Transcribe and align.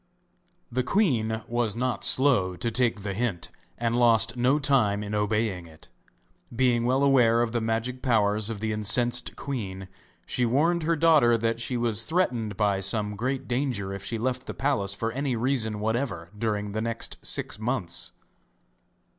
The 0.71 0.81
queen 0.81 1.43
was 1.47 1.75
not 1.75 2.03
slow 2.03 2.55
to 2.55 2.71
take 2.71 3.03
the 3.03 3.13
hint, 3.13 3.51
and 3.77 3.95
lost 3.95 4.35
no 4.35 4.57
time 4.57 5.03
in 5.03 5.13
obeying 5.13 5.67
it. 5.67 5.89
Being 6.55 6.85
well 6.85 7.03
aware 7.03 7.43
of 7.43 7.51
the 7.51 7.61
magic 7.61 8.01
powers 8.01 8.49
of 8.49 8.61
the 8.61 8.73
incensed 8.73 9.35
queen, 9.35 9.87
she 10.25 10.43
warned 10.43 10.81
her 10.81 10.95
daughter 10.95 11.37
that 11.37 11.61
she 11.61 11.77
was 11.77 12.03
threatened 12.03 12.57
by 12.57 12.79
some 12.79 13.15
great 13.15 13.47
danger 13.47 13.93
if 13.93 14.03
she 14.03 14.17
left 14.17 14.47
the 14.47 14.55
palace 14.55 14.95
for 14.95 15.11
any 15.11 15.35
reason 15.35 15.79
whatever 15.79 16.31
during 16.35 16.71
the 16.71 16.81
next 16.81 17.17
six 17.21 17.59
months. 17.59 18.11